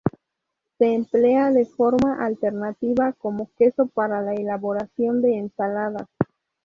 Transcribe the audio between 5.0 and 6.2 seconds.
de ensaladas.